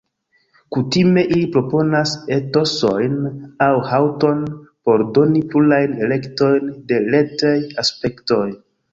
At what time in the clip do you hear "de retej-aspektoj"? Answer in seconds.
6.93-8.43